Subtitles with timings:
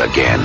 [0.00, 0.40] again.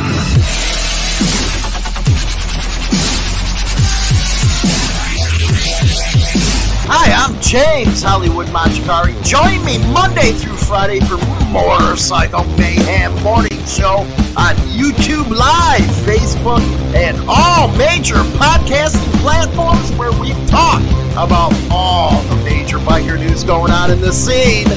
[6.88, 9.16] Hi, I'm James Hollywood Machikari.
[9.26, 11.18] Join me Monday through Friday for
[11.52, 14.06] Motorcycle Mayhem Morning Show
[14.38, 16.62] on YouTube Live, Facebook,
[16.94, 20.82] and all major podcasting platforms where we talk
[21.14, 24.68] about all the major biker news going on in the scene.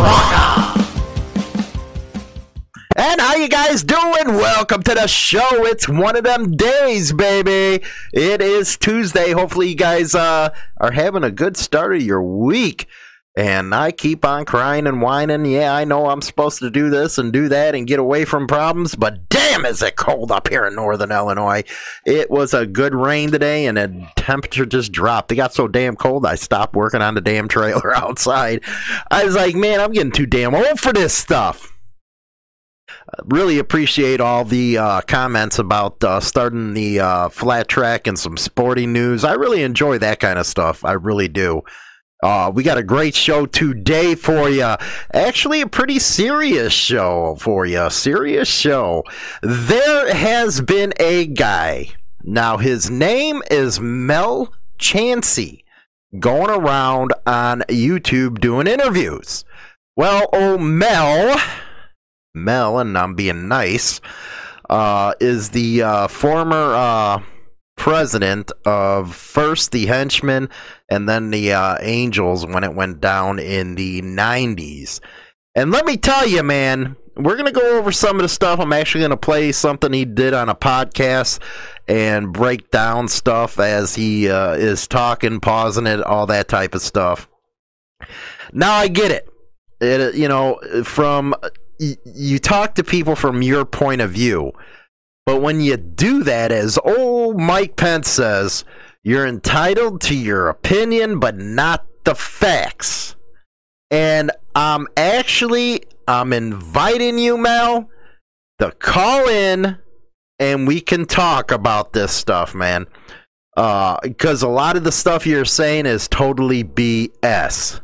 [0.00, 0.67] Rock on!
[3.00, 4.26] And how you guys doing?
[4.26, 5.64] Welcome to the show.
[5.66, 7.84] It's one of them days, baby.
[8.12, 9.30] It is Tuesday.
[9.30, 12.88] Hopefully you guys uh, are having a good start of your week.
[13.36, 15.46] And I keep on crying and whining.
[15.46, 18.48] Yeah, I know I'm supposed to do this and do that and get away from
[18.48, 21.62] problems, but damn is it cold up here in northern Illinois.
[22.04, 25.30] It was a good rain today and the temperature just dropped.
[25.30, 28.64] It got so damn cold I stopped working on the damn trailer outside.
[29.08, 31.77] I was like, man, I'm getting too damn old for this stuff
[33.24, 38.36] really appreciate all the uh, comments about uh, starting the uh, flat track and some
[38.36, 39.24] sporting news.
[39.24, 40.84] I really enjoy that kind of stuff.
[40.84, 41.62] I really do.
[42.22, 44.74] Uh, we got a great show today for you.
[45.14, 47.88] Actually, a pretty serious show for you.
[47.90, 49.04] Serious show.
[49.42, 51.90] There has been a guy.
[52.24, 55.64] Now, his name is Mel Chancey,
[56.18, 59.44] going around on YouTube doing interviews.
[59.94, 61.40] Well, oh, Mel
[62.44, 64.00] Mel, and I'm being nice,
[64.68, 67.22] uh, is the uh, former uh,
[67.76, 70.48] president of first the Henchmen
[70.88, 75.00] and then the uh, Angels when it went down in the 90s.
[75.54, 78.60] And let me tell you, man, we're going to go over some of the stuff.
[78.60, 81.40] I'm actually going to play something he did on a podcast
[81.88, 86.82] and break down stuff as he uh, is talking, pausing it, all that type of
[86.82, 87.28] stuff.
[88.52, 89.28] Now I get it.
[89.80, 91.34] It, you know, from
[91.78, 94.52] you talk to people from your point of view.
[95.26, 98.64] But when you do that, as old Mike Pence says,
[99.04, 103.14] you're entitled to your opinion, but not the facts.
[103.90, 107.90] And I'm actually I'm inviting you, Mel,
[108.58, 109.78] to call in
[110.38, 112.86] and we can talk about this stuff, man
[114.02, 117.80] because uh, a lot of the stuff you're saying is totally BS.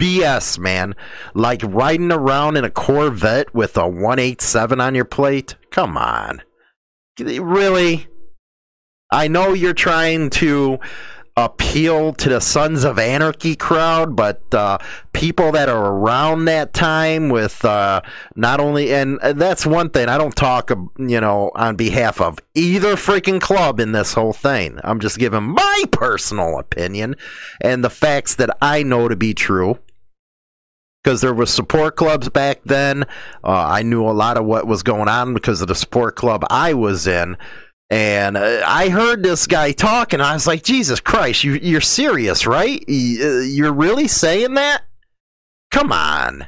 [0.00, 0.96] BS, man.
[1.34, 5.54] Like riding around in a Corvette with a 187 on your plate.
[5.70, 6.42] Come on.
[7.20, 8.08] Really?
[9.12, 10.80] I know you're trying to
[11.36, 14.78] appeal to the Sons of Anarchy crowd, but uh,
[15.12, 18.00] people that are around that time with uh,
[18.36, 22.94] not only, and that's one thing, I don't talk, you know, on behalf of either
[22.94, 24.78] freaking club in this whole thing.
[24.84, 27.16] I'm just giving my personal opinion
[27.60, 29.78] and the facts that I know to be true.
[31.02, 33.02] Because there were support clubs back then.
[33.42, 36.46] Uh, I knew a lot of what was going on because of the support club
[36.48, 37.36] I was in
[37.90, 40.20] and uh, I heard this guy talking.
[40.20, 42.82] I was like, Jesus Christ, you, you're serious, right?
[42.88, 44.82] Uh, you're really saying that?
[45.70, 46.46] Come on.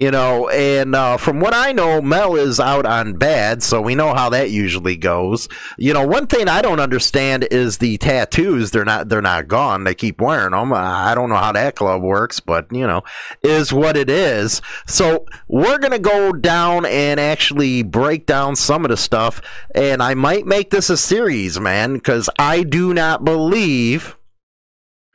[0.00, 3.94] You know, and uh, from what I know, Mel is out on bad, so we
[3.94, 5.46] know how that usually goes.
[5.76, 8.70] You know, one thing I don't understand is the tattoos.
[8.70, 9.84] They're not they're not gone.
[9.84, 10.72] They keep wearing them.
[10.72, 13.02] I don't know how that club works, but you know,
[13.42, 14.62] is what it is.
[14.86, 19.42] So we're gonna go down and actually break down some of the stuff,
[19.74, 24.16] and I might make this a series, man, because I do not believe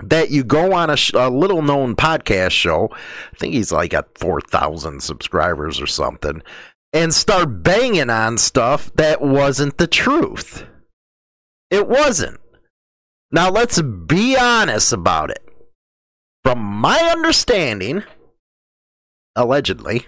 [0.04, 3.94] that you go on a, sh- a, little known podcast show, I think he's like
[3.94, 6.42] at 4,000 subscribers or something,
[6.94, 10.66] and start banging on stuff that wasn't the truth.
[11.70, 12.40] It wasn't.
[13.32, 15.44] Now, let's be honest about it.
[16.44, 18.04] From my understanding,
[19.36, 20.06] allegedly,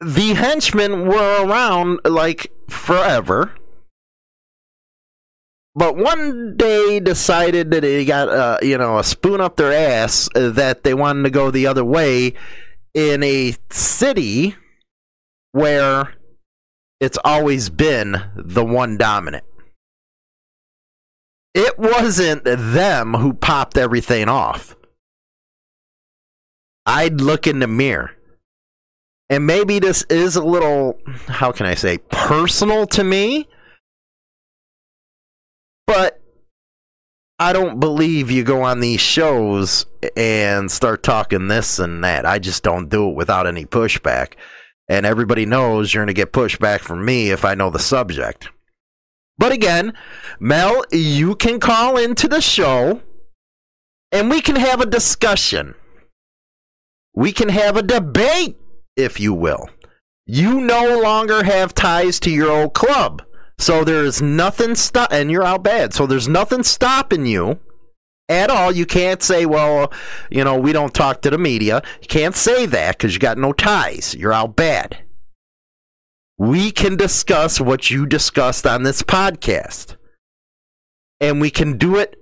[0.00, 3.52] the henchmen were around like forever
[5.76, 10.28] but one day decided that they got uh, you know a spoon up their ass
[10.34, 12.32] that they wanted to go the other way
[12.94, 14.56] in a city
[15.52, 16.14] where
[16.98, 19.44] it's always been the one dominant.
[21.54, 24.76] It wasn't them who popped everything off.
[26.84, 28.12] I'd look in the mirror.
[29.28, 33.48] And maybe this is a little, how can I say, personal to me
[35.86, 36.20] but
[37.38, 39.84] I don't believe you go on these shows
[40.16, 42.24] and start talking this and that.
[42.24, 44.34] I just don't do it without any pushback.
[44.88, 48.48] And everybody knows you're going to get pushback from me if I know the subject.
[49.36, 49.92] But again,
[50.40, 53.02] Mel, you can call into the show
[54.12, 55.74] and we can have a discussion.
[57.14, 58.56] We can have a debate,
[58.96, 59.68] if you will.
[60.24, 63.22] You no longer have ties to your old club.
[63.58, 65.94] So there's nothing stop and you're out bad.
[65.94, 67.58] So there's nothing stopping you
[68.28, 68.72] at all.
[68.72, 69.92] You can't say, well,
[70.30, 71.82] you know, we don't talk to the media.
[72.02, 74.14] You can't say that because you got no ties.
[74.14, 74.98] You're out bad.
[76.38, 79.96] We can discuss what you discussed on this podcast.
[81.18, 82.16] And we can do it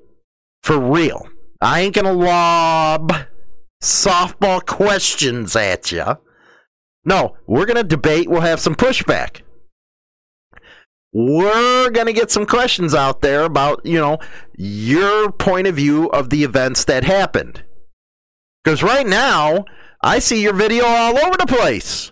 [0.63, 1.29] for real.
[1.61, 3.13] I ain't to lob
[3.83, 6.05] softball questions at you.
[7.05, 8.31] No, we're to debate.
[8.31, 9.41] We'll have some pushback
[11.15, 14.19] we're going to get some questions out there about, you know,
[14.57, 17.63] your point of view of the events that happened.
[18.63, 19.65] Because right now,
[20.03, 22.11] I see your video all over the place.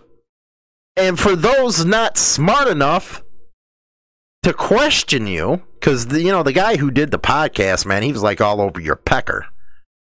[0.95, 3.21] And for those not smart enough
[4.43, 8.23] to question you, because, you know, the guy who did the podcast, man, he was
[8.23, 9.47] like all over your pecker.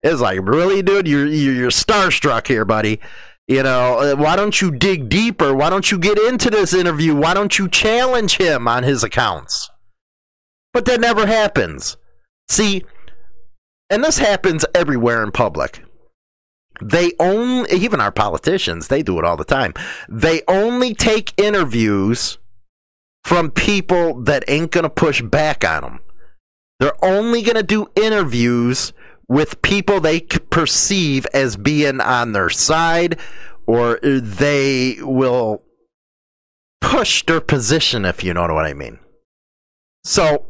[0.02, 1.08] It was like, really, dude?
[1.08, 3.00] You're, you're starstruck here, buddy.
[3.46, 5.54] You know, uh, why don't you dig deeper?
[5.54, 7.14] Why don't you get into this interview?
[7.14, 9.70] Why don't you challenge him on his accounts?
[10.72, 11.98] But that never happens.
[12.48, 12.84] See,
[13.90, 15.84] and this happens everywhere in public.
[16.82, 19.74] They only, even our politicians, they do it all the time.
[20.08, 22.38] They only take interviews
[23.24, 26.00] from people that ain't going to push back on them.
[26.80, 28.92] They're only going to do interviews
[29.28, 33.18] with people they perceive as being on their side
[33.66, 35.62] or they will
[36.80, 38.98] push their position if you know what I mean.
[40.04, 40.44] So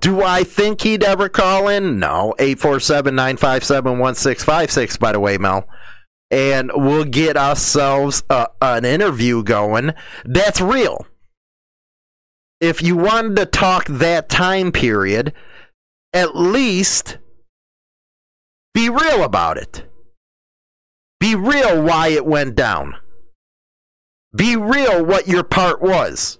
[0.00, 1.98] do I think he'd ever call in?
[1.98, 2.34] No.
[2.38, 5.66] 847 957 1656, by the way, Mel.
[6.30, 9.92] And we'll get ourselves uh, an interview going.
[10.24, 11.06] That's real.
[12.60, 15.32] If you wanted to talk that time period,
[16.12, 17.18] at least
[18.74, 19.86] be real about it.
[21.20, 22.96] Be real why it went down.
[24.34, 26.38] Be real what your part was.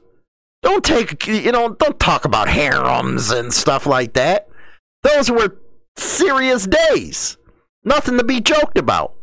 [0.62, 4.48] Don't take, you know, don't talk about harems and stuff like that.
[5.02, 5.60] Those were
[5.96, 7.36] serious days.
[7.84, 9.14] Nothing to be joked about.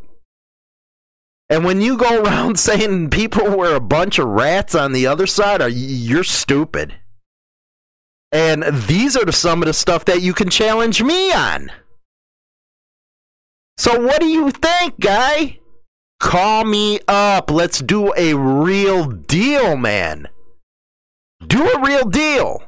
[1.49, 5.25] And when you go around saying people were a bunch of rats on the other
[5.25, 6.95] side, you're stupid.
[8.31, 11.71] And these are some of the stuff that you can challenge me on.
[13.79, 15.59] So what do you think, guy?
[16.19, 17.49] Call me up.
[17.49, 20.27] Let's do a real deal, man.
[21.47, 22.61] Do a real deal.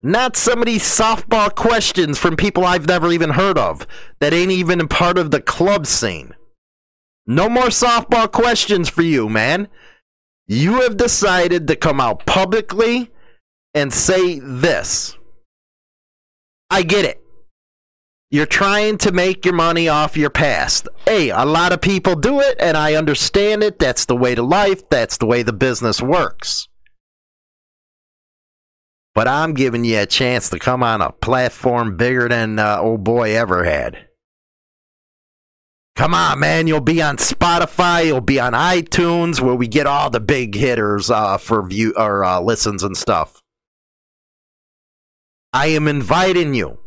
[0.00, 3.84] Not some of these softball questions from people I've never even heard of
[4.20, 6.36] that ain't even part of the club scene.
[7.26, 9.66] No more softball questions for you, man.
[10.46, 13.10] You have decided to come out publicly
[13.74, 15.16] and say this.
[16.70, 17.21] I get it.
[18.32, 20.88] You're trying to make your money off your past.
[21.04, 23.78] Hey, a lot of people do it, and I understand it.
[23.78, 26.66] That's the way to life, that's the way the business works.
[29.14, 33.04] But I'm giving you a chance to come on a platform bigger than uh, old
[33.04, 34.08] boy ever had.
[35.94, 36.66] Come on, man.
[36.66, 38.06] You'll be on Spotify.
[38.06, 42.24] You'll be on iTunes, where we get all the big hitters uh, for view or
[42.24, 43.42] uh, listens and stuff.
[45.52, 46.78] I am inviting you.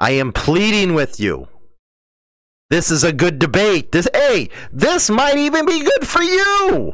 [0.00, 1.48] I am pleading with you.
[2.70, 3.92] This is a good debate.
[3.92, 6.92] This hey, this might even be good for you.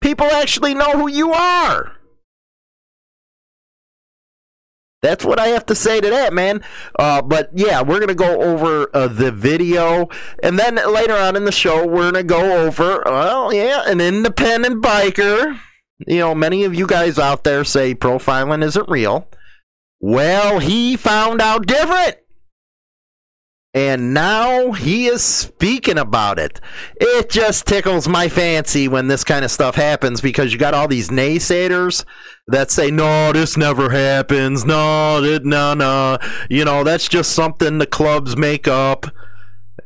[0.00, 1.92] People actually know who you are.
[5.00, 6.62] That's what I have to say to that, man.
[6.98, 10.08] Uh, but yeah, we're gonna go over uh, the video,
[10.42, 14.82] and then later on in the show, we're gonna go over, well, yeah, an independent
[14.82, 15.58] biker.
[16.06, 19.28] You know, many of you guys out there say profiling isn't real.
[20.06, 22.16] Well, he found out different.
[23.72, 26.60] And now he is speaking about it.
[27.00, 30.88] It just tickles my fancy when this kind of stuff happens because you got all
[30.88, 32.04] these naysayers
[32.48, 34.66] that say, no, this never happens.
[34.66, 36.18] No, no, no.
[36.50, 39.06] You know, that's just something the clubs make up.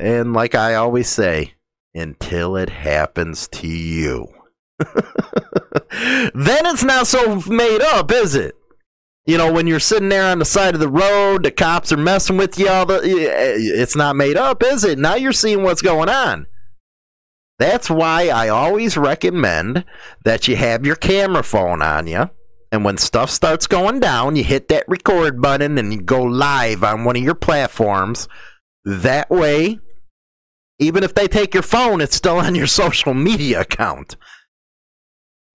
[0.01, 1.55] And like I always say,
[1.95, 4.27] until it happens to you.
[4.81, 8.58] then it's not so made up, is it?
[9.29, 11.99] You know, when you're sitting there on the side of the road, the cops are
[11.99, 12.67] messing with you.
[12.67, 14.99] All the, eh, it's not made up, is it?
[14.99, 16.47] Now you're seeing what's going on.
[17.59, 19.85] That's why I always recommend
[20.25, 22.31] that you have your camera phone on you.
[22.73, 26.83] And when stuff starts going down, you hit that record button and you go live
[26.83, 28.29] on one of your platforms.
[28.87, 29.79] That way,
[30.79, 34.17] even if they take your phone, it's still on your social media account.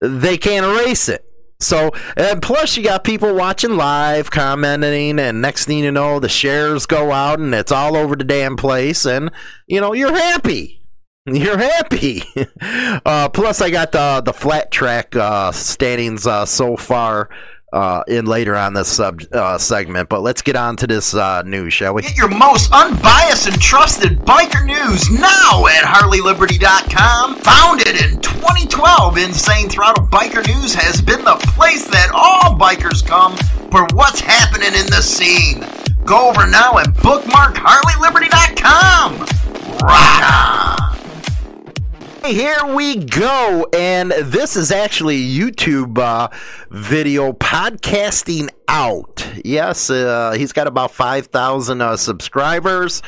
[0.00, 1.24] They can't erase it.
[1.64, 6.28] So, and plus, you got people watching live, commenting, and next thing you know, the
[6.28, 9.30] shares go out and it's all over the damn place, and
[9.66, 10.80] you know, you're happy.
[11.26, 12.22] You're happy.
[13.06, 17.28] Uh, plus, I got the the flat track uh, standings uh, so far
[17.74, 20.08] uh, in later on this sub uh, segment.
[20.08, 22.02] But let's get on to this uh, news, shall we?
[22.02, 27.34] Get your most unbiased and trusted biker news now at HarleyLiberty.com.
[27.36, 33.36] Founded in 2012, Insane Throttle Biker News has been the place that all bikers come
[33.70, 35.66] for what's happening in the scene.
[36.04, 39.18] Go over now and bookmark HarleyLiberty.com.
[39.82, 40.83] Rock on!
[42.24, 46.28] Here we go, and this is actually YouTube uh,
[46.70, 49.28] video podcasting out.
[49.44, 53.02] Yes, uh, he's got about 5,000 uh, subscribers,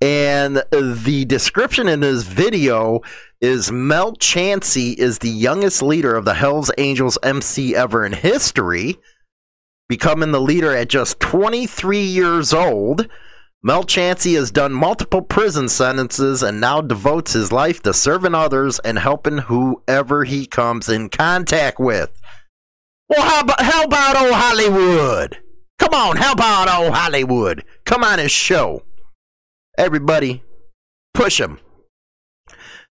[0.00, 3.02] and the description in this video
[3.40, 8.96] is Mel Chancey is the youngest leader of the Hells Angels MC ever in history,
[9.88, 13.06] becoming the leader at just 23 years old.
[13.66, 18.78] Mel Chancey has done multiple prison sentences and now devotes his life to serving others
[18.78, 22.16] and helping whoever he comes in contact with.
[23.08, 25.38] Well, how about, how about old Hollywood?
[25.80, 27.64] Come on, how about old Hollywood?
[27.84, 28.84] Come on his show.
[29.76, 30.44] Everybody,
[31.12, 31.58] push him.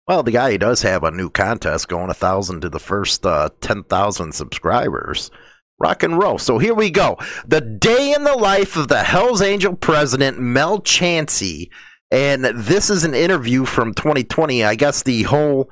[0.06, 3.48] Well, the guy does have a new contest going a thousand to the first uh,
[3.60, 5.32] 10,000 subscribers
[5.80, 6.38] rock and roll.
[6.38, 7.18] So here we go.
[7.46, 11.70] The day in the life of the Hells Angel president, Mel Chancey.
[12.12, 14.64] And this is an interview from 2020.
[14.64, 15.70] I guess the whole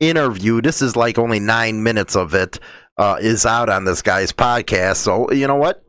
[0.00, 2.58] interview, this is like only nine minutes of it,
[2.96, 4.96] uh, is out on this guy's podcast.
[4.96, 5.84] So, you know what?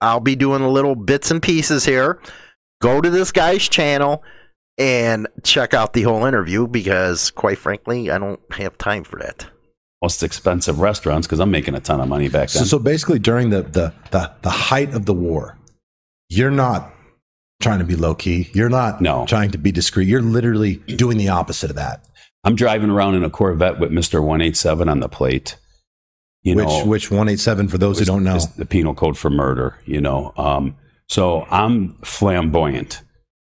[0.00, 2.20] I'll be doing little bits and pieces here.
[2.80, 4.22] Go to this guy's channel
[4.76, 9.46] and check out the whole interview because, quite frankly, I don't have time for that
[10.04, 12.64] most expensive restaurants because I'm making a ton of money back then.
[12.64, 15.56] So, so basically, during the, the the the height of the war,
[16.28, 16.92] you're not
[17.62, 18.50] trying to be low key.
[18.52, 19.24] You're not no.
[19.26, 20.06] trying to be discreet.
[20.06, 22.06] You're literally doing the opposite of that.
[22.44, 25.56] I'm driving around in a Corvette with Mister One Eight Seven on the plate.
[26.42, 28.94] You which know, which one eight seven for those who don't know is the penal
[28.94, 29.78] code for murder.
[29.86, 30.76] You know, um,
[31.08, 33.00] so I'm flamboyant.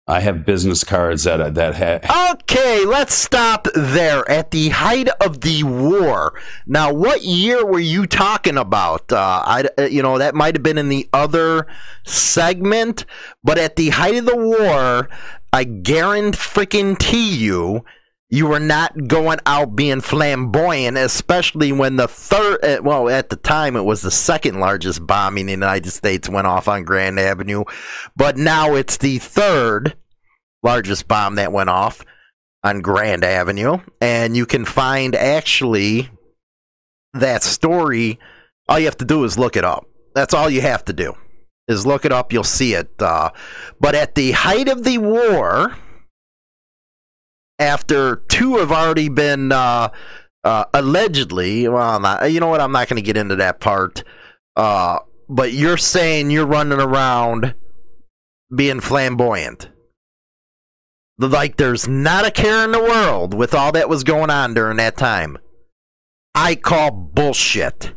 [0.08, 2.04] I have business cards that that have.
[2.34, 4.30] Okay, let's stop there.
[4.30, 9.12] At the height of the war, now what year were you talking about?
[9.12, 11.66] Uh, I, uh, you know, that might have been in the other
[12.04, 13.06] segment,
[13.44, 15.10] but at the height of the war,
[15.52, 17.84] I guarantee you,
[18.29, 23.36] you were not going out being flamboyant, especially when the third, uh, well, at the
[23.36, 27.20] time it was the second largest bombing in the United States went off on Grand
[27.20, 27.63] Avenue,
[28.15, 29.96] but now it's the third
[30.63, 32.03] largest bomb that went off
[32.63, 33.77] on Grand Avenue.
[34.01, 36.10] And you can find actually
[37.13, 38.20] that story.
[38.67, 39.86] All you have to do is look it up.
[40.15, 41.15] That's all you have to do
[41.67, 42.34] is look it up.
[42.34, 42.89] You'll see it.
[43.00, 43.29] Uh,
[43.79, 45.75] but at the height of the war,
[47.60, 49.90] after two have already been uh,
[50.44, 52.62] uh, allegedly, well, not, you know what?
[52.62, 54.04] I'm not going to get into that part.
[54.56, 57.56] Uh, but you're saying you're running around
[58.56, 59.70] being flamboyant.
[61.18, 64.78] Like there's not a care in the world with all that was going on during
[64.78, 65.38] that time.
[66.34, 67.94] I call bullshit.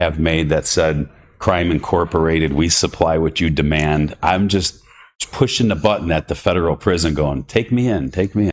[0.00, 1.08] Have made that said
[1.38, 4.16] crime incorporated, we supply what you demand.
[4.22, 4.82] I'm just
[5.24, 8.52] pushing the button at the federal prison going, take me in, take me in.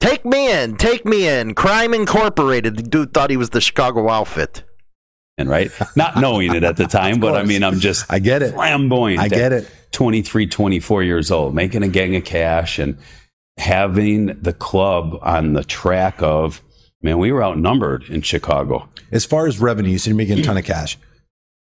[0.00, 1.54] Take me in, take me in.
[1.54, 2.76] Crime Incorporated.
[2.76, 4.64] The dude thought he was the Chicago outfit.
[5.38, 5.70] And right?
[5.96, 8.52] Not knowing it at the time, but I mean, I'm just I get it.
[8.52, 9.20] Flamboyant.
[9.20, 9.70] I get it.
[9.92, 12.98] 23, 24 years old, making a gang of cash and
[13.58, 16.62] having the club on the track of,
[17.02, 18.88] man, we were outnumbered in Chicago.
[19.10, 20.98] As far as revenue, you're making a ton of cash.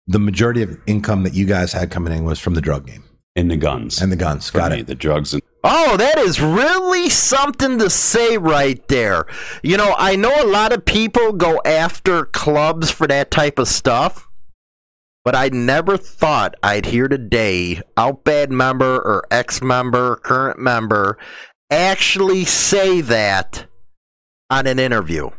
[0.07, 3.05] The majority of income that you guys had coming in was from the drug game.
[3.38, 4.02] And the guns.
[4.02, 4.50] And the guns.
[4.50, 4.88] Got me, it.
[4.88, 9.26] The drugs and Oh, that is really something to say right there.
[9.62, 13.68] You know, I know a lot of people go after clubs for that type of
[13.68, 14.28] stuff.
[15.25, 21.16] But I never thought I'd hear today, Outbad member or ex member, current member,
[21.71, 23.66] actually say that
[24.50, 25.30] on an interview.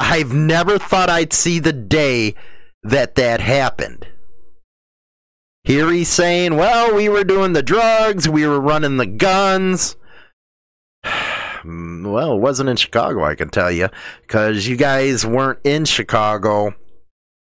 [0.00, 2.34] I've never thought I'd see the day
[2.82, 4.06] that that happened.
[5.64, 9.96] Here he's saying, well, we were doing the drugs, we were running the guns.
[11.04, 13.88] well, it wasn't in Chicago, I can tell you,
[14.22, 16.74] because you guys weren't in Chicago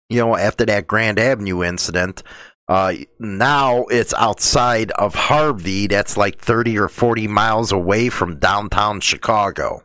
[0.09, 2.23] you know, after that Grand Avenue incident.
[2.67, 5.87] Uh, now it's outside of Harvey.
[5.87, 9.85] That's like 30 or 40 miles away from downtown Chicago.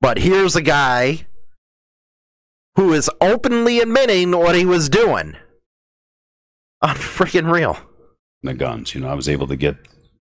[0.00, 1.26] But here's a guy
[2.76, 5.36] who is openly admitting what he was doing.
[6.82, 7.78] Unfreaking real.
[8.42, 9.76] The guns, you know, I was able to get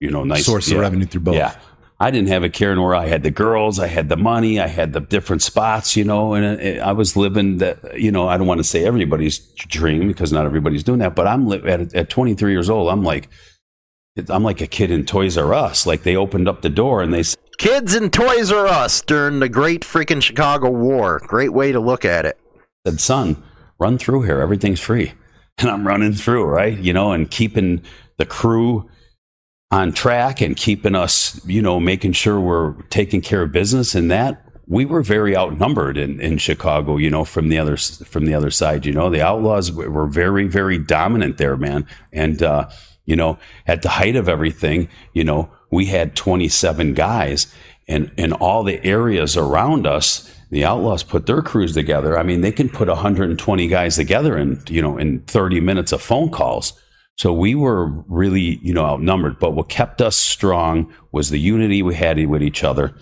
[0.03, 0.75] you know, nice source yeah.
[0.75, 1.35] of revenue through both.
[1.35, 1.55] Yeah.
[1.97, 4.59] I didn't have a care in where I had the girls, I had the money,
[4.59, 8.27] I had the different spots, you know, and it, I was living that, you know,
[8.27, 11.63] I don't want to say everybody's dream because not everybody's doing that, but I'm li-
[11.65, 13.29] at, at 23 years old, I'm like,
[14.27, 15.87] I'm like a kid in Toys R Us.
[15.87, 19.39] Like they opened up the door and they said, Kids in Toys R Us during
[19.39, 21.21] the great freaking Chicago War.
[21.25, 22.37] Great way to look at it.
[22.85, 23.41] said, son,
[23.79, 24.41] run through here.
[24.41, 25.13] Everything's free.
[25.57, 26.77] And I'm running through, right?
[26.77, 27.83] You know, and keeping
[28.17, 28.89] the crew
[29.71, 34.11] on track and keeping us, you know, making sure we're taking care of business and
[34.11, 38.33] that we were very outnumbered in, in Chicago, you know, from the other, from the
[38.33, 41.85] other side, you know, the outlaws were very, very dominant there, man.
[42.11, 42.69] And, uh,
[43.05, 47.53] you know, at the height of everything, you know, we had 27 guys
[47.87, 52.17] and in all the areas around us, the outlaws put their crews together.
[52.17, 56.01] I mean, they can put 120 guys together in, you know, in 30 minutes of
[56.01, 56.73] phone calls.
[57.17, 59.39] So we were really, you know, outnumbered.
[59.39, 62.95] But what kept us strong was the unity we had with each other.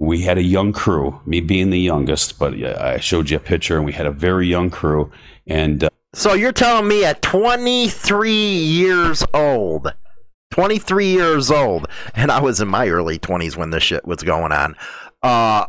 [0.00, 3.76] We had a young crew, me being the youngest, but I showed you a picture
[3.76, 5.12] and we had a very young crew.
[5.46, 9.94] And uh, So you're telling me at 23 years old,
[10.50, 14.50] 23 years old, and I was in my early 20s when this shit was going
[14.50, 14.74] on.
[15.22, 15.66] Uh,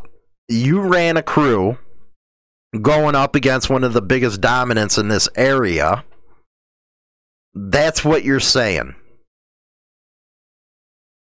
[0.48, 1.78] you ran a crew
[2.82, 6.04] going up against one of the biggest dominants in this area.
[7.54, 8.94] That's what you're saying.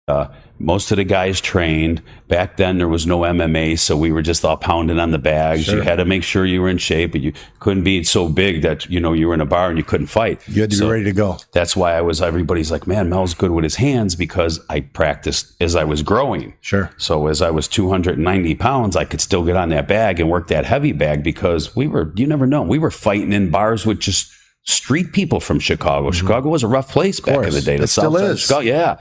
[0.08, 0.28] Uh,
[0.60, 2.02] most of the guys trained.
[2.28, 5.64] Back then, there was no MMA, so we were just all pounding on the bags.
[5.64, 5.76] Sure.
[5.76, 8.62] You had to make sure you were in shape, but you couldn't be so big
[8.62, 10.46] that you know you were in a bar and you couldn't fight.
[10.48, 11.38] You had to So be ready to go.
[11.52, 12.20] That's why I was.
[12.20, 16.54] Everybody's like, "Man, Mel's good with his hands," because I practiced as I was growing.
[16.60, 16.90] Sure.
[16.98, 20.48] So as I was 290 pounds, I could still get on that bag and work
[20.48, 22.12] that heavy bag because we were.
[22.16, 22.62] You never know.
[22.62, 24.30] We were fighting in bars with just
[24.64, 26.10] street people from Chicago.
[26.10, 27.50] Chicago was a rough place back in Mm-hmm.
[27.54, 27.76] the day.
[27.78, 28.40] The It still South is.
[28.40, 28.96] Chicago, yeah.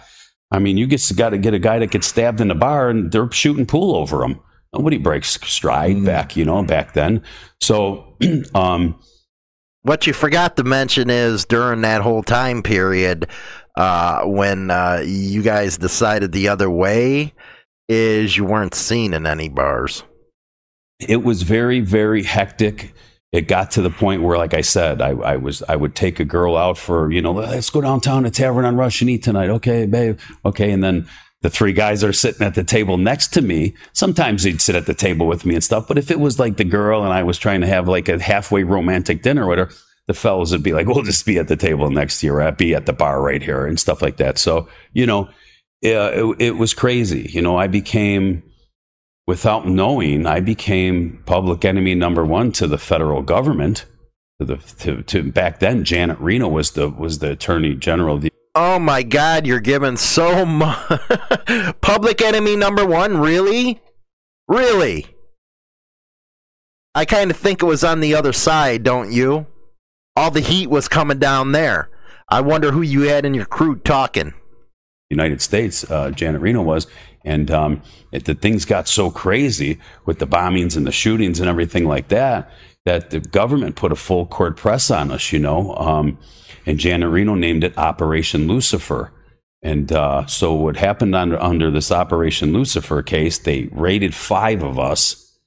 [0.51, 2.89] I mean, you just got to get a guy that gets stabbed in the bar
[2.89, 4.39] and they're shooting pool over him.
[4.73, 6.05] Nobody breaks stride Mm.
[6.05, 7.21] back, you know, back then.
[7.61, 8.15] So,
[8.55, 8.99] um,
[9.83, 13.27] What you forgot to mention is during that whole time period,
[13.75, 17.33] uh, when uh, you guys decided the other way,
[17.89, 20.03] is you weren't seen in any bars.
[20.99, 22.93] it was very very hectic
[23.31, 26.19] it got to the point where like i said I, I was i would take
[26.19, 29.23] a girl out for you know let's go downtown to tavern on rush and eat
[29.23, 29.49] tonight.
[29.49, 30.19] Okay babe.
[30.45, 30.71] Okay.
[30.71, 31.07] And then
[31.41, 33.75] the three guys are sitting at the table next to me.
[33.93, 36.57] Sometimes they'd sit at the table with me and stuff but if it was like
[36.57, 39.69] the girl and i was trying to have like a halfway romantic dinner with her
[40.07, 42.51] the fellows would be like we'll just be at the table next to you or
[42.53, 44.37] be at the bar right here and stuff like that.
[44.37, 45.29] So you know
[45.81, 47.29] yeah, it, it was crazy.
[47.31, 48.41] You know i became
[49.27, 53.85] without knowing, I became public enemy number one to the federal government.
[54.39, 58.15] To the to, to back then, Janet Reno was the was the attorney general.
[58.15, 61.01] Of the, Oh my God, you're giving so much.
[61.81, 63.81] Public enemy number one, really?
[64.47, 65.05] Really?
[66.95, 69.45] I kind of think it was on the other side, don't you?
[70.15, 71.89] All the heat was coming down there.
[72.29, 74.33] I wonder who you had in your crew talking.
[75.09, 76.87] United States, uh, Janet Reno was,
[77.27, 81.49] and um, it, the things got so crazy with the bombings and the shootings and
[81.49, 82.49] everything like that
[82.85, 85.75] that the government put a full court press on us, you know.
[85.75, 86.17] Um,
[86.65, 89.11] and Janet Reno named it Operation Lucifer.
[89.61, 94.79] And uh, so what happened under under this Operation Lucifer case, they raided five of
[94.79, 95.37] us.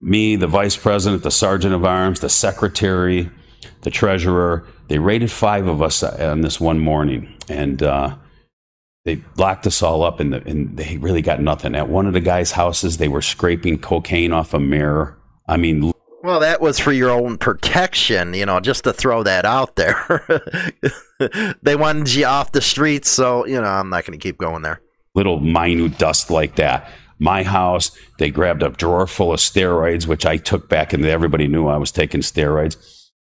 [0.00, 3.28] Me, the vice president, the sergeant of arms, the secretary,
[3.82, 4.66] the treasurer.
[4.88, 8.16] They raided five of us on this one morning, and uh,
[9.10, 11.74] they locked us all up, and, the, and they really got nothing.
[11.74, 15.18] At one of the guys' houses, they were scraping cocaine off a mirror.
[15.48, 15.92] I mean,
[16.22, 20.20] Well, that was for your own protection, you know, just to throw that out there.
[21.62, 24.62] they wanted you off the streets, so, you know, I'm not going to keep going
[24.62, 24.80] there.
[25.16, 26.88] little minute dust like that.
[27.18, 31.48] My house, they grabbed a drawer full of steroids, which I took back, and everybody
[31.48, 32.76] knew I was taking steroids.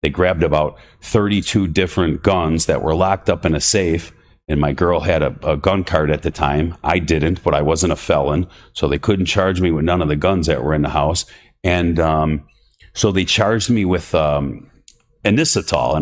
[0.02, 4.12] They grabbed about 32 different guns that were locked up in a safe.
[4.52, 6.76] And my girl had a, a gun card at the time.
[6.84, 8.46] I didn't, but I wasn't a felon.
[8.74, 11.24] So they couldn't charge me with none of the guns that were in the house.
[11.64, 12.44] And um,
[12.92, 14.70] so they charged me with um.
[15.24, 15.38] And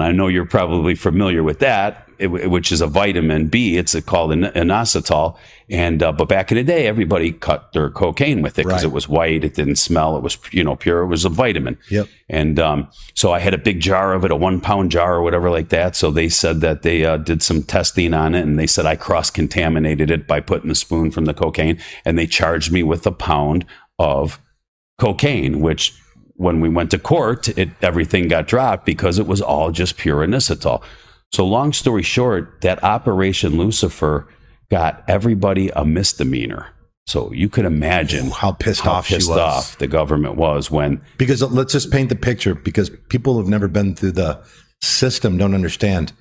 [0.02, 3.76] I know you're probably familiar with that, it, which is a vitamin B.
[3.76, 5.36] It's called an inositol.
[5.68, 8.90] And uh, but back in the day, everybody cut their cocaine with it because Right.
[8.90, 11.02] it was white, it didn't smell, it was you know pure.
[11.02, 11.78] It was a vitamin.
[11.90, 12.08] Yep.
[12.28, 15.22] And um, so I had a big jar of it, a one pound jar or
[15.22, 15.96] whatever like that.
[15.96, 18.96] So they said that they uh, did some testing on it and they said I
[18.96, 21.78] cross contaminated it by putting the spoon from the cocaine.
[22.04, 23.64] And they charged me with a pound
[23.98, 24.40] of
[24.98, 25.94] cocaine, which
[26.34, 30.26] when we went to court, it everything got dropped because it was all just pure
[30.26, 30.82] inositol.
[31.32, 34.26] So, long story short, that Operation Lucifer
[34.70, 36.68] got everybody a misdemeanor.
[37.06, 39.28] So you could imagine How pissed how off she was.
[39.30, 43.48] off the government was when Because uh, let's just paint the picture because people who've
[43.48, 44.40] never been through the
[44.80, 46.12] system don't understand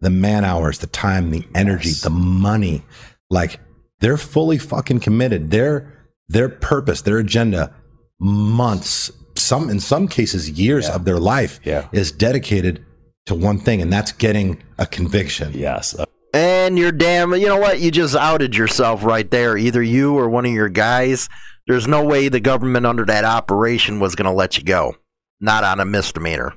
[0.00, 2.82] the man hours, the time, the energy, the money.
[3.30, 3.60] Like
[4.00, 5.50] they're fully fucking committed.
[5.50, 5.90] Their
[6.28, 7.72] their purpose, their agenda,
[8.20, 11.88] months, some in some cases years of their life Yeah.
[11.92, 12.84] is dedicated
[13.26, 15.52] to one thing, and that's getting a conviction.
[15.52, 17.80] yes, uh, And you're damn, you know what?
[17.80, 19.56] You just outed yourself right there.
[19.56, 21.28] Either you or one of your guys.
[21.66, 24.94] There's no way the government under that operation was going to let you go.
[25.40, 26.54] Not on a misdemeanor.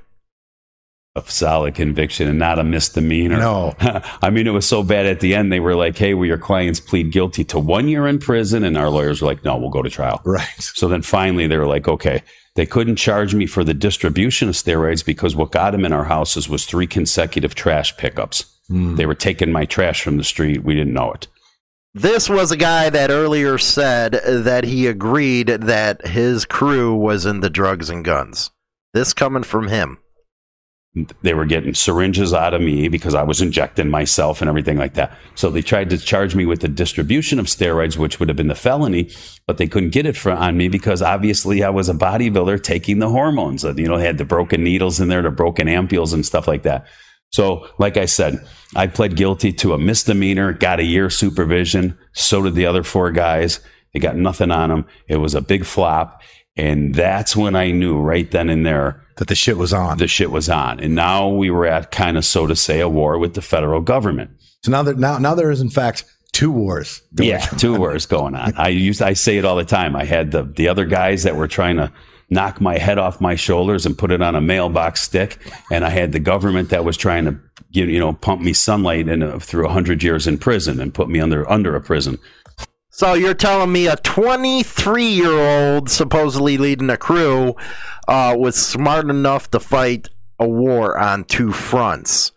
[1.16, 3.38] A solid conviction and not a misdemeanor.
[3.38, 3.74] No.
[4.22, 5.52] I mean, it was so bad at the end.
[5.52, 8.76] They were like, "Hey, will your clients plead guilty to one year in prison?" And
[8.76, 10.46] our lawyers were like, "No, we'll go to trial." Right.
[10.58, 12.22] So then finally they were like, okay,
[12.54, 16.04] they couldn't charge me for the distribution of steroids because what got them in our
[16.04, 18.44] houses was three consecutive trash pickups.
[18.68, 18.96] Hmm.
[18.96, 20.64] They were taking my trash from the street.
[20.64, 21.26] We didn't know it.
[21.92, 27.40] This was a guy that earlier said that he agreed that his crew was in
[27.40, 28.50] the drugs and guns.
[28.94, 29.98] This coming from him.
[31.22, 34.94] They were getting syringes out of me because I was injecting myself and everything like
[34.94, 35.16] that.
[35.36, 38.48] So they tried to charge me with the distribution of steroids, which would have been
[38.48, 39.10] the felony,
[39.46, 42.98] but they couldn't get it for, on me because obviously I was a bodybuilder taking
[42.98, 43.62] the hormones.
[43.62, 46.64] You know, they had the broken needles in there, the broken ampules and stuff like
[46.64, 46.86] that.
[47.30, 51.96] So, like I said, I pled guilty to a misdemeanor, got a year supervision.
[52.14, 53.60] So did the other four guys.
[53.94, 54.86] They got nothing on them.
[55.06, 56.22] It was a big flop.
[56.60, 59.98] And that's when I knew right then and there That the shit was on.
[59.98, 60.80] the shit was on.
[60.80, 63.80] And now we were at kind of, so to say, a war with the federal
[63.80, 64.30] government.
[64.64, 67.02] so now that now now there is in fact two wars.
[67.18, 68.52] Yeah, two wars going on.
[68.56, 69.96] I used I say it all the time.
[69.96, 71.90] I had the the other guys that were trying to
[72.32, 75.38] knock my head off my shoulders and put it on a mailbox stick,
[75.72, 77.34] and I had the government that was trying to
[77.72, 81.08] give, you know pump me sunlight in a, through hundred years in prison and put
[81.08, 82.18] me under under a prison.
[83.00, 87.56] So you're telling me a 23 year old, supposedly leading a crew,
[88.06, 92.32] uh, was smart enough to fight a war on two fronts.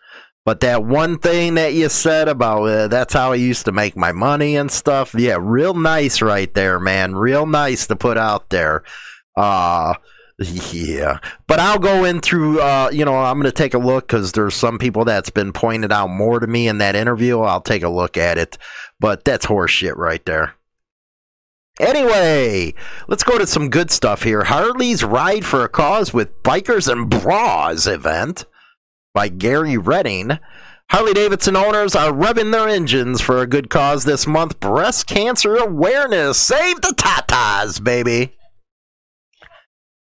[0.46, 3.98] But that one thing that you said about uh, that's how I used to make
[3.98, 7.14] my money and stuff, yeah, real nice right there, man.
[7.14, 8.86] Real nice to put out there.
[9.36, 9.96] Uh,
[10.40, 12.60] yeah, but I'll go in through.
[12.60, 15.54] Uh, you know, I'm going to take a look because there's some people that's been
[15.54, 17.42] pointed out more to me in that interview.
[17.42, 18.58] I'll take a look at it,
[19.00, 20.56] but that's horseshit right there.
[21.80, 22.74] Anyway,
[23.08, 24.44] let's go to some good stuff here.
[24.44, 28.46] Harley's Ride for a Cause with Bikers and Bras event
[29.14, 30.38] by Gary Redding.
[30.92, 34.60] Harley Davidson owners are revving their engines for a good cause this month.
[34.60, 36.38] Breast cancer awareness.
[36.38, 38.36] Save the tatas, baby.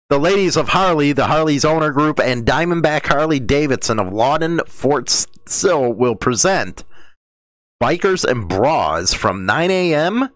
[0.10, 5.10] The ladies of Harley, the Harley's owner group, and Diamondback Harley Davidson of Lawton, Fort
[5.45, 6.86] Sill will present
[7.82, 10.30] Bikers and Bras from 9 a.m.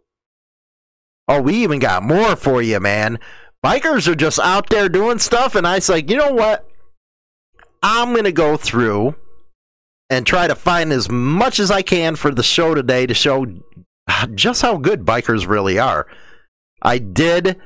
[1.27, 3.19] Oh, we even got more for you, man.
[3.65, 6.69] Bikers are just out there doing stuff, and I was like, you know what?
[7.83, 9.15] I'm gonna go through
[10.11, 13.47] and try to find as much as I can for the show today to show
[14.35, 16.07] just how good bikers really are.
[16.83, 17.59] I did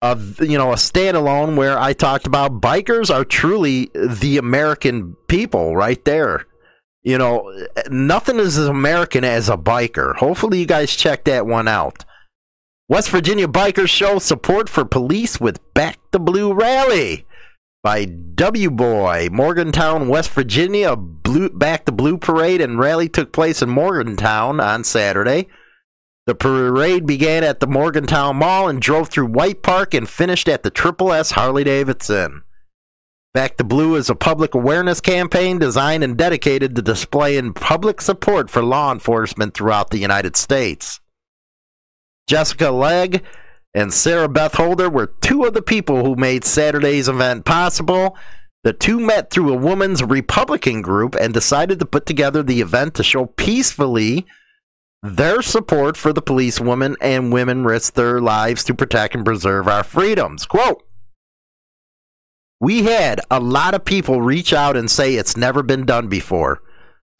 [0.00, 5.76] a you know a standalone where I talked about bikers are truly the American people
[5.76, 6.46] right there.
[7.02, 7.52] You know,
[7.90, 10.16] nothing is as American as a biker.
[10.16, 12.04] Hopefully, you guys check that one out.
[12.88, 17.26] West Virginia bikers show support for police with Back the Blue rally
[17.82, 19.30] by WBOY.
[19.30, 24.84] Morgantown, West Virginia, blue, Back the Blue parade and rally took place in Morgantown on
[24.84, 25.48] Saturday.
[26.28, 30.62] The parade began at the Morgantown Mall and drove through White Park and finished at
[30.62, 32.42] the Triple S Harley Davidson.
[33.32, 38.50] Back the Blue is a public awareness campaign designed and dedicated to displaying public support
[38.50, 41.00] for law enforcement throughout the United States.
[42.26, 43.24] Jessica Legg
[43.72, 48.18] and Sarah Beth Holder were two of the people who made Saturday's event possible.
[48.64, 52.92] The two met through a women's Republican group and decided to put together the event
[52.96, 54.26] to show peacefully
[55.02, 59.68] their support for the police women and women risk their lives to protect and preserve
[59.68, 60.44] our freedoms.
[60.46, 60.82] Quote
[62.60, 66.62] We had a lot of people reach out and say it's never been done before.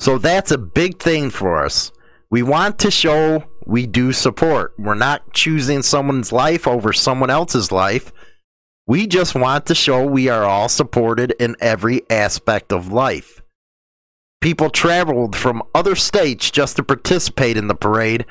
[0.00, 1.92] So that's a big thing for us.
[2.30, 4.74] We want to show we do support.
[4.78, 8.12] We're not choosing someone's life over someone else's life.
[8.86, 13.37] We just want to show we are all supported in every aspect of life.
[14.40, 18.24] People traveled from other states just to participate in the parade,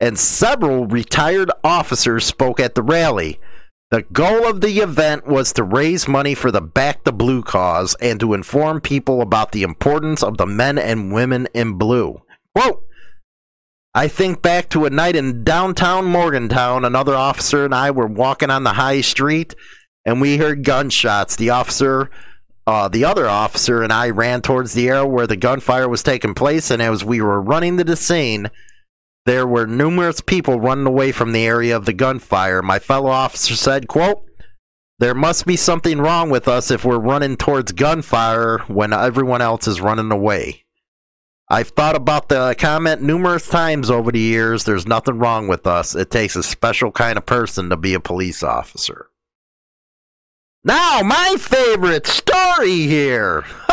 [0.00, 3.38] and several retired officers spoke at the rally.
[3.90, 7.96] The goal of the event was to raise money for the Back the Blue cause
[8.00, 12.22] and to inform people about the importance of the men and women in blue.
[12.56, 12.84] Quote,
[13.92, 16.84] I think back to a night in downtown Morgantown.
[16.84, 19.56] Another officer and I were walking on the high street
[20.04, 21.34] and we heard gunshots.
[21.34, 22.10] The officer,
[22.66, 26.34] uh, the other officer, and I ran towards the area where the gunfire was taking
[26.34, 26.70] place.
[26.70, 28.50] And as we were running to the scene,
[29.26, 32.62] there were numerous people running away from the area of the gunfire.
[32.62, 34.24] My fellow officer said, quote,
[34.98, 39.66] there must be something wrong with us if we're running towards gunfire when everyone else
[39.66, 40.64] is running away.
[41.48, 44.64] I've thought about the comment numerous times over the years.
[44.64, 45.96] There's nothing wrong with us.
[45.96, 49.09] It takes a special kind of person to be a police officer.
[50.62, 53.44] Now, my favorite story here.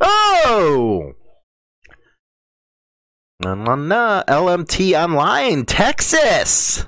[0.00, 1.12] oh!
[4.26, 6.86] LMT Online, Texas.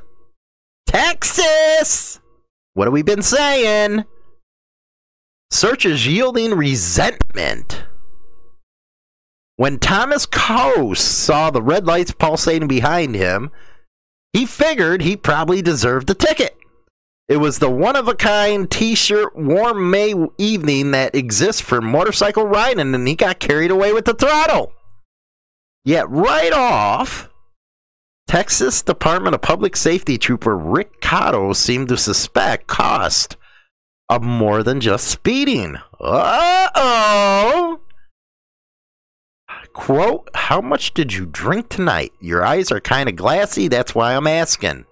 [0.86, 2.18] Texas!
[2.74, 4.04] What have we been saying?
[5.52, 7.84] Searches yielding resentment.
[9.54, 13.52] When Thomas Coase saw the red lights pulsating behind him,
[14.32, 16.57] he figured he probably deserved a ticket.
[17.28, 21.82] It was the one of a kind t shirt warm May evening that exists for
[21.82, 24.72] motorcycle riding, and he got carried away with the throttle.
[25.84, 27.28] Yet, right off,
[28.26, 33.36] Texas Department of Public Safety Trooper Rick Cotto seemed to suspect cost
[34.08, 35.76] of more than just speeding.
[36.00, 37.80] Uh oh!
[39.74, 42.12] Quote, how much did you drink tonight?
[42.20, 44.86] Your eyes are kind of glassy, that's why I'm asking.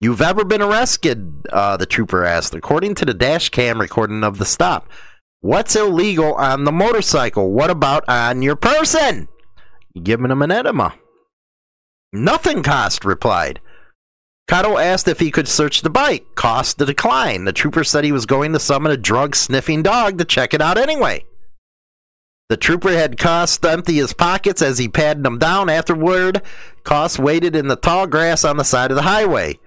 [0.00, 1.46] You've ever been arrested?
[1.52, 2.54] Uh, the trooper asked.
[2.54, 4.88] According to the dash cam recording of the stop,
[5.40, 7.50] what's illegal on the motorcycle?
[7.50, 9.26] What about on your person?
[10.00, 10.94] Giving him an enema.
[12.12, 13.60] Nothing, Cost replied.
[14.48, 16.24] Cotto asked if he could search the bike.
[16.36, 17.46] Cost declined.
[17.46, 20.62] The trooper said he was going to summon a drug sniffing dog to check it
[20.62, 21.24] out anyway.
[22.48, 25.68] The trooper had Cost empty his pockets as he patted them down.
[25.68, 26.40] Afterward,
[26.84, 29.58] Cost waited in the tall grass on the side of the highway.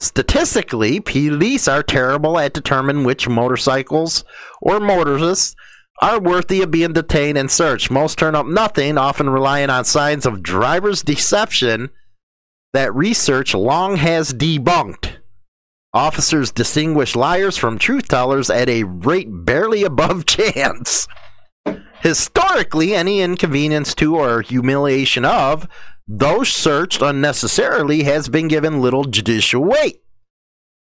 [0.00, 4.24] Statistically, police are terrible at determining which motorcycles
[4.60, 5.54] or motorists
[6.02, 7.90] are worthy of being detained and searched.
[7.90, 11.90] Most turn up nothing, often relying on signs of driver's deception
[12.72, 15.18] that research long has debunked.
[15.94, 21.06] Officers distinguish liars from truth tellers at a rate barely above chance.
[22.00, 25.68] Historically, any inconvenience to or humiliation of
[26.06, 30.02] those searched unnecessarily has been given little judicial weight.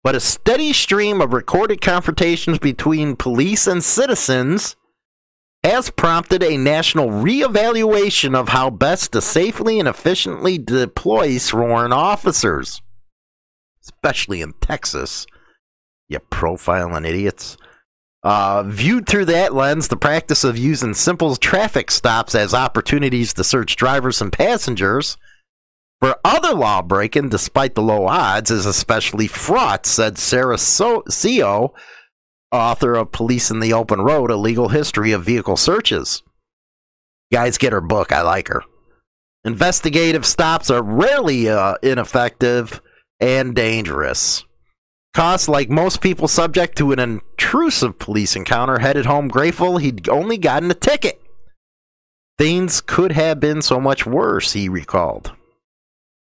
[0.03, 4.75] But a steady stream of recorded confrontations between police and citizens
[5.63, 12.83] has prompted a national reevaluation of how best to safely and efficiently deploy sworn officers,
[13.81, 15.25] especially in Texas.
[16.09, 17.57] You profiling idiots.
[18.23, 23.43] Uh, viewed through that lens, the practice of using simple traffic stops as opportunities to
[23.43, 25.17] search drivers and passengers
[26.01, 31.71] for other law breaking, despite the low odds, is especially fraught, said Sarah so- Seo,
[32.51, 36.23] author of Policing the Open Road A Legal History of Vehicle Searches.
[37.33, 38.13] Guys, get her book.
[38.13, 38.63] I like her.
[39.45, 42.81] Investigative stops are rarely uh, ineffective
[43.21, 44.45] and dangerous.
[45.15, 50.39] Koss, like most people subject to an intrusive police encounter, headed home grateful he'd only
[50.39, 51.21] gotten a ticket.
[52.39, 55.33] Things could have been so much worse, he recalled.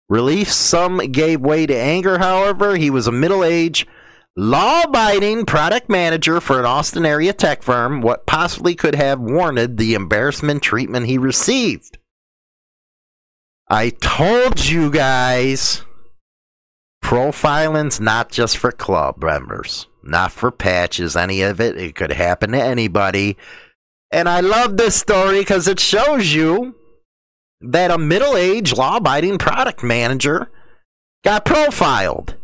[0.10, 2.76] Relief some gave way to anger, however.
[2.76, 3.88] He was a middle aged,
[4.36, 8.02] law abiding product manager for an Austin area tech firm.
[8.02, 12.00] What possibly could have warranted the embarrassment treatment he received?
[13.70, 15.84] I told you guys.
[17.14, 21.78] Profiling's not just for club members, not for patches, any of it.
[21.78, 23.38] It could happen to anybody.
[24.10, 26.74] And I love this story because it shows you
[27.62, 30.50] that a middle aged, law abiding product manager
[31.24, 32.36] got profiled.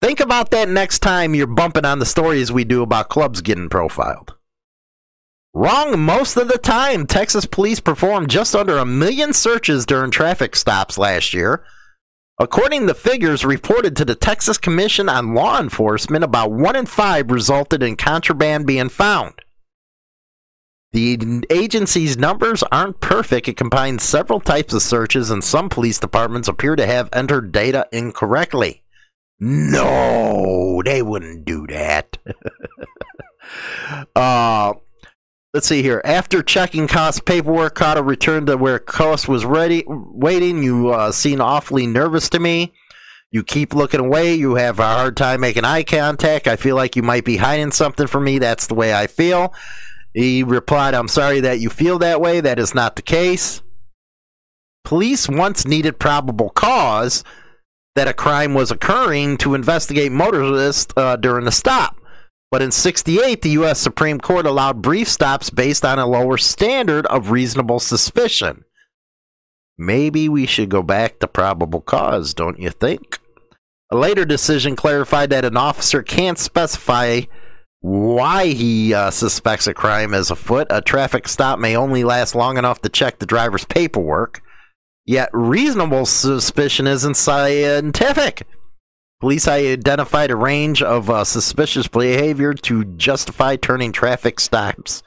[0.00, 3.68] Think about that next time you're bumping on the stories we do about clubs getting
[3.68, 4.36] profiled.
[5.54, 7.04] Wrong most of the time.
[7.04, 11.64] Texas police performed just under a million searches during traffic stops last year.
[12.40, 17.32] According to figures reported to the Texas Commission on Law Enforcement, about one in five
[17.32, 19.34] resulted in contraband being found.
[20.92, 23.48] The agency's numbers aren't perfect.
[23.48, 27.88] It combines several types of searches, and some police departments appear to have entered data
[27.90, 28.84] incorrectly.
[29.40, 32.18] No, they wouldn't do that.
[34.16, 34.74] uh,
[35.54, 36.00] let's see here.
[36.04, 40.62] After checking Koss paperwork, Cotto returned to where Koss was ready, waiting.
[40.62, 42.72] You uh, seem awfully nervous to me.
[43.30, 44.34] You keep looking away.
[44.34, 46.48] You have a hard time making eye contact.
[46.48, 48.38] I feel like you might be hiding something from me.
[48.38, 49.52] That's the way I feel.
[50.14, 52.40] He replied, I'm sorry that you feel that way.
[52.40, 53.62] That is not the case.
[54.84, 57.22] Police once needed probable cause
[57.94, 61.97] that a crime was occurring to investigate motorists uh, during the stop.
[62.50, 63.78] But in 68, the U.S.
[63.78, 68.64] Supreme Court allowed brief stops based on a lower standard of reasonable suspicion.
[69.76, 73.18] Maybe we should go back to probable cause, don't you think?
[73.90, 77.22] A later decision clarified that an officer can't specify
[77.80, 80.66] why he uh, suspects a crime is afoot.
[80.70, 84.42] A traffic stop may only last long enough to check the driver's paperwork.
[85.06, 88.46] Yet reasonable suspicion isn't scientific.
[89.20, 95.02] Police identified a range of uh, suspicious behavior to justify turning traffic stops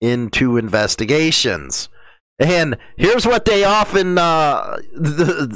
[0.00, 1.88] into investigations.
[2.38, 4.78] And here's what they often uh,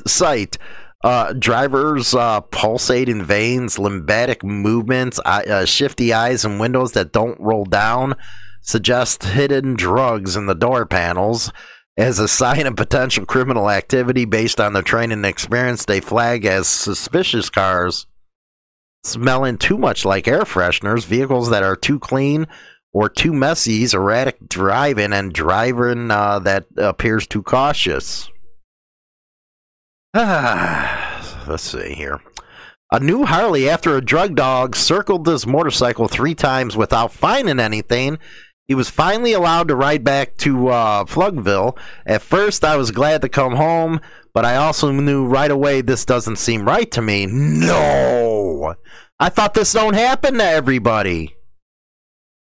[0.06, 0.58] cite
[1.04, 7.64] uh, drivers' uh, pulsating veins, lymphatic movements, uh, shifty eyes, and windows that don't roll
[7.64, 8.16] down
[8.62, 11.52] suggest hidden drugs in the door panels
[11.96, 16.44] as a sign of potential criminal activity based on their training and experience, they flag
[16.44, 18.06] as suspicious cars
[19.04, 22.46] smelling too much like air fresheners, vehicles that are too clean
[22.92, 28.28] or too messy, erratic driving, and driving uh, that appears too cautious.
[30.14, 32.20] ah, Let's see here.
[32.92, 38.18] A new Harley after a drug dog circled this motorcycle three times without finding anything
[38.68, 41.78] he was finally allowed to ride back to uh, Pflugerville.
[42.04, 44.00] At first, I was glad to come home,
[44.34, 47.26] but I also knew right away this doesn't seem right to me.
[47.26, 48.74] No,
[49.20, 51.36] I thought this don't happen to everybody.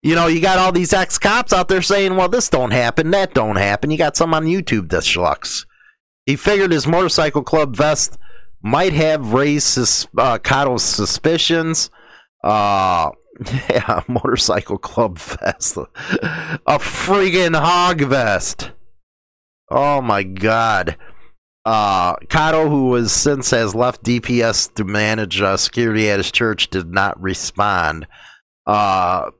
[0.01, 3.11] You know, you got all these ex cops out there saying, "Well, this don't happen,
[3.11, 5.65] that don't happen." You got some on YouTube that schlucks.
[6.25, 8.17] He figured his motorcycle club vest
[8.61, 11.91] might have raised his, uh, Cotto's suspicions.
[12.43, 13.11] Uh,
[13.69, 15.77] Yeah, motorcycle club vest.
[15.77, 18.71] A friggin' hog vest.
[19.69, 20.97] Oh my god.
[21.65, 26.69] Uh, Cotto, who was since has left DPS to manage uh, security at his church,
[26.69, 28.05] did not respond.
[28.67, 29.31] Uh,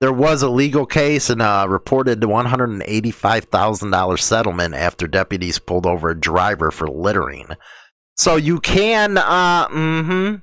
[0.00, 6.20] there was a legal case and a reported $185,000 settlement after deputies pulled over a
[6.20, 7.48] driver for littering.
[8.16, 10.36] So you can, uh, mm-hmm.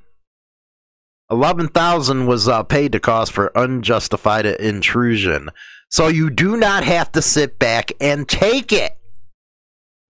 [1.34, 5.50] Eleven thousand was uh, paid to Koss for unjustified intrusion.
[5.90, 8.96] So you do not have to sit back and take it.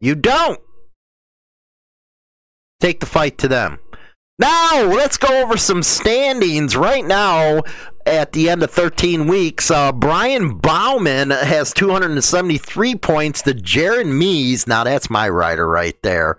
[0.02, 0.60] You don't.
[2.82, 3.80] Take the fight to them.
[4.38, 7.62] Now, let's go over some standings right now
[8.06, 9.72] at the end of 13 weeks.
[9.72, 14.68] Uh, Briar Bauman has 273 points to Jared Mees.
[14.68, 16.38] Now, that's my rider right there.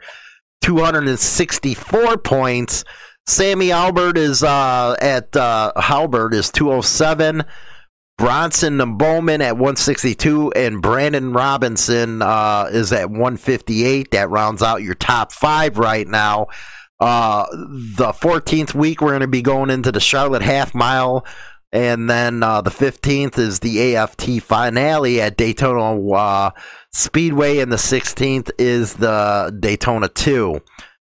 [0.61, 2.85] 264 points.
[3.27, 7.45] Sammy Albert is uh, at uh, Halbert is 207.
[8.17, 14.11] Bronson and Bauman at 162, and Brandon Robinson uh, is at 158.
[14.13, 16.47] That rounds out your top five right now.
[17.01, 21.27] Uh, the 14th week, we're going to be going into the Charlotte half mile.
[21.73, 26.51] And then uh, the 15th is the AFT finale at Daytona uh,
[26.93, 27.59] Speedway.
[27.59, 30.61] And the 16th is the Daytona 2.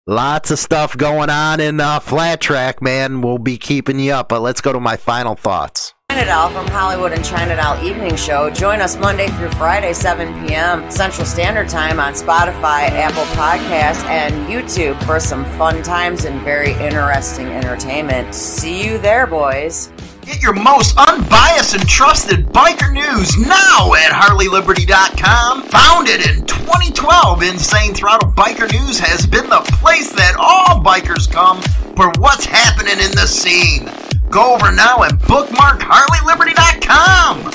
[0.10, 3.22] Lots of stuff going on in uh, flat track, man.
[3.22, 4.30] We'll be keeping you up.
[4.30, 5.93] But let's go to my final thoughts.
[6.10, 8.49] China Doll from Hollywood and China Doll Evening Show.
[8.49, 10.89] Join us Monday through Friday, 7 p.m.
[10.89, 16.72] Central Standard Time on Spotify, Apple Podcasts, and YouTube for some fun times and very
[16.72, 18.34] interesting entertainment.
[18.34, 19.91] See you there, boys.
[20.30, 25.64] Get your most unbiased and trusted biker news now at HarleyLiberty.com.
[25.64, 31.60] Founded in 2012, Insane Throttle Biker News has been the place that all bikers come
[31.96, 33.90] for what's happening in the scene.
[34.30, 37.46] Go over now and bookmark HarleyLiberty.com.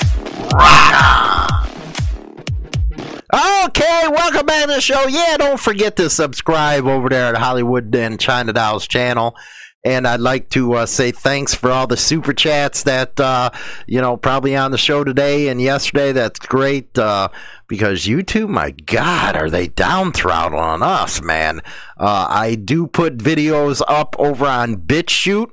[0.51, 1.55] Rock on!
[3.67, 5.07] Okay, welcome back to the show.
[5.07, 9.37] Yeah, don't forget to subscribe over there at Hollywood and China Dolls channel.
[9.85, 13.51] And I'd like to uh, say thanks for all the super chats that, uh,
[13.85, 16.11] you know, probably on the show today and yesterday.
[16.11, 17.29] That's great uh,
[17.67, 21.61] because YouTube, my God, are they down throttling us, man?
[21.97, 25.51] Uh, I do put videos up over on BitChute.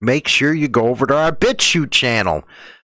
[0.00, 2.44] Make sure you go over to our BitChute channel.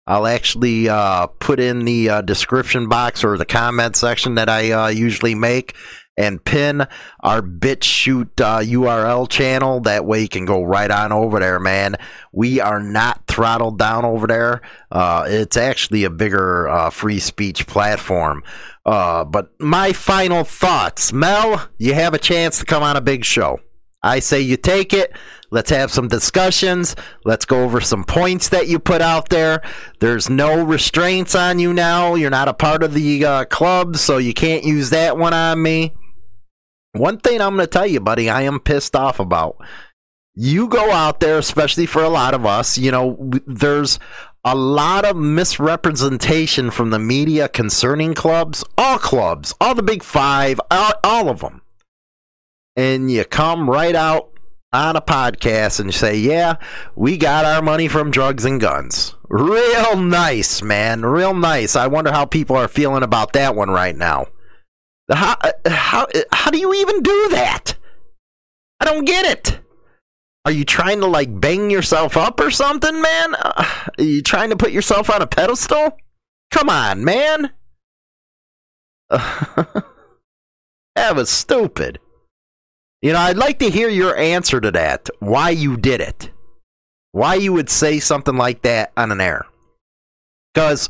[0.05, 4.89] I'll actually uh, put in the uh, description box or the comment section that I
[4.91, 5.73] usually make
[6.17, 6.85] and pin
[7.21, 9.79] our BitChute uh, URL channel.
[9.81, 11.95] That way you can go right on over there, man.
[12.31, 14.61] We are not throttled down over there.
[14.91, 18.43] Uh, it's actually a bigger uh, free speech platform.
[18.85, 23.59] but my final thoughts Mel, you have a chance to come on a big show.
[24.03, 25.13] I say you take it.
[25.49, 26.95] Let's have some discussions.
[27.23, 29.61] Let's go over some points that you put out there.
[29.99, 32.15] There's no restraints on you now.
[32.15, 35.61] You're not a part of the uh, club, so you can't use that one on
[35.61, 35.93] me.
[36.93, 39.57] One thing I'm going to tell you, buddy, I am pissed off about.
[40.35, 43.99] You go out there, especially for a lot of us, you know, there's
[44.45, 50.59] a lot of misrepresentation from the media concerning clubs, all clubs, all the big five,
[50.69, 51.61] all, all of them.
[52.75, 54.31] And you come right out
[54.73, 56.55] on a podcast and say, yeah,
[56.95, 59.15] we got our money from drugs and guns.
[59.29, 61.03] Real nice, man.
[61.05, 61.75] Real nice.
[61.75, 64.27] I wonder how people are feeling about that one right now.
[65.13, 67.75] How, how, how do you even do that?
[68.79, 69.59] I don't get it.
[70.45, 73.35] Are you trying to like bang yourself up or something, man?
[73.35, 73.63] Uh,
[73.97, 75.97] are you trying to put yourself on a pedestal?
[76.51, 77.51] Come on, man.
[79.09, 79.85] that
[81.15, 81.99] was stupid.
[83.01, 85.09] You know, I'd like to hear your answer to that.
[85.19, 86.31] Why you did it.
[87.11, 89.45] Why you would say something like that on an air.
[90.53, 90.89] Because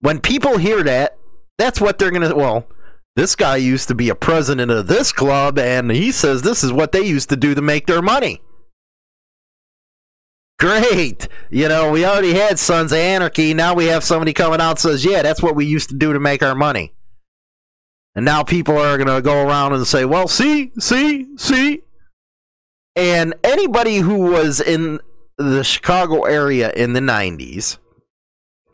[0.00, 1.16] when people hear that,
[1.58, 2.66] that's what they're going to, well,
[3.16, 6.72] this guy used to be a president of this club, and he says this is
[6.72, 8.42] what they used to do to make their money.
[10.58, 11.28] Great.
[11.50, 13.52] You know, we already had Sons of Anarchy.
[13.52, 16.20] Now we have somebody coming out says, yeah, that's what we used to do to
[16.20, 16.94] make our money.
[18.14, 21.82] And now people are going to go around and say, well, see, see, see.
[22.94, 25.00] And anybody who was in
[25.36, 27.76] the Chicago area in the 90s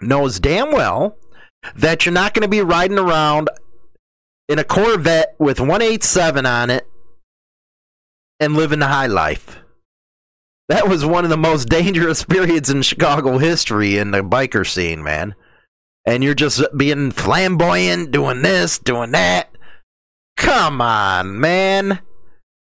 [0.01, 1.17] knows damn well
[1.75, 3.51] that you're not going to be riding around
[4.53, 6.87] in a Corvette with 187 on it
[8.39, 9.59] and living the high life.
[10.69, 15.03] That was one of the most dangerous periods in Chicago history in the biker scene,
[15.03, 15.35] man
[16.05, 19.51] and you're just being flamboyant, doing this, doing that.
[20.37, 22.01] Come on, man.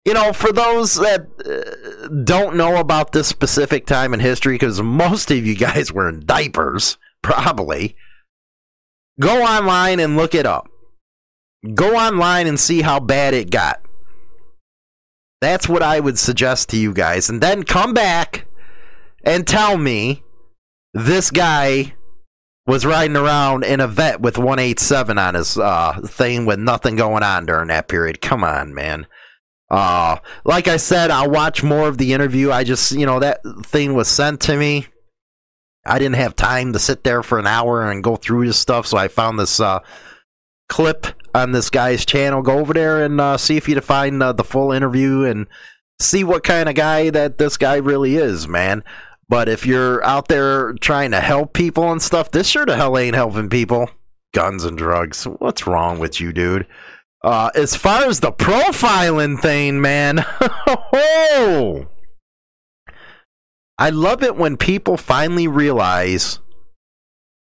[0.04, 4.80] You know, for those that uh, don't know about this specific time in history, because
[4.80, 7.96] most of you guys were in diapers, probably,
[9.20, 10.69] go online and look it up.
[11.74, 13.80] Go online and see how bad it got.
[15.40, 17.28] That's what I would suggest to you guys.
[17.28, 18.46] And then come back
[19.24, 20.22] and tell me
[20.94, 21.94] this guy
[22.66, 27.22] was riding around in a vet with 187 on his uh, thing with nothing going
[27.22, 28.20] on during that period.
[28.20, 29.06] Come on, man.
[29.70, 32.50] Uh, like I said, I'll watch more of the interview.
[32.50, 34.86] I just, you know, that thing was sent to me.
[35.86, 38.86] I didn't have time to sit there for an hour and go through this stuff,
[38.86, 39.80] so I found this uh,
[40.70, 42.40] clip on this guy's channel.
[42.40, 45.46] Go over there and uh, see if you can find uh, the full interview and
[46.00, 48.82] see what kind of guy that this guy really is, man.
[49.28, 52.96] But if you're out there trying to help people and stuff, this sure the hell
[52.96, 53.90] ain't helping people.
[54.32, 55.24] Guns and drugs.
[55.24, 56.66] What's wrong with you, dude?
[57.22, 60.24] Uh, as far as the profiling thing, man,
[60.66, 61.86] oh,
[63.78, 66.38] I love it when people finally realize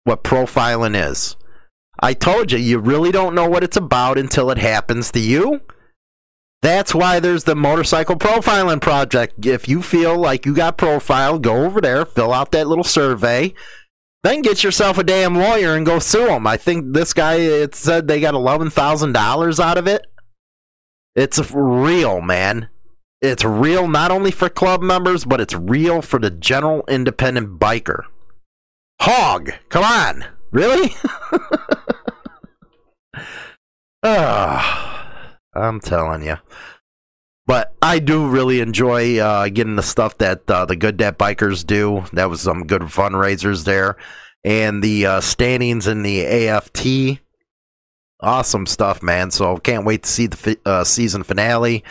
[0.03, 1.37] what profiling is.
[2.01, 5.61] I told you, you really don't know what it's about until it happens to you.
[6.61, 9.45] That's why there's the Motorcycle Profiling Project.
[9.45, 13.53] If you feel like you got profiled, go over there, fill out that little survey,
[14.23, 16.45] then get yourself a damn lawyer and go sue them.
[16.45, 20.05] I think this guy, it said they got $11,000 out of it.
[21.15, 22.69] It's real, man.
[23.21, 28.03] It's real not only for club members, but it's real for the general independent biker.
[29.01, 30.25] Hog, come on.
[30.51, 30.93] Really?
[34.03, 35.05] oh,
[35.53, 36.37] I'm telling you.
[37.49, 41.65] But I do really enjoy uh, getting the stuff that uh, the Good Dad Bikers
[41.65, 42.05] do.
[42.13, 43.97] That was some good fundraisers there.
[44.43, 47.19] And the uh, standings in the AFT.
[48.21, 49.31] Awesome stuff, man.
[49.31, 51.83] So can't wait to see the fi- uh, season finale.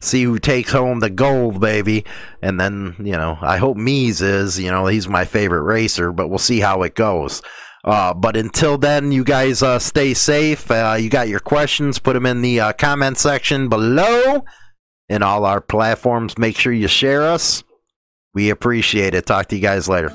[0.00, 2.06] See who takes home the gold, baby.
[2.40, 4.58] And then, you know, I hope Mees is.
[4.58, 7.42] You know, he's my favorite racer, but we'll see how it goes.
[7.84, 10.70] Uh, but until then, you guys uh, stay safe.
[10.70, 14.44] Uh, you got your questions, put them in the uh, comment section below
[15.08, 16.38] in all our platforms.
[16.38, 17.64] Make sure you share us.
[18.34, 19.26] We appreciate it.
[19.26, 20.10] Talk to you guys later.